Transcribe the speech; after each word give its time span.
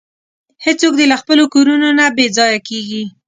هیڅوک 0.65 0.93
دې 0.99 1.05
له 1.11 1.17
خپلو 1.21 1.43
کورونو 1.53 1.87
نه 1.99 2.05
بې 2.15 2.25
ځایه 2.37 2.59
کیږي. 2.67 3.03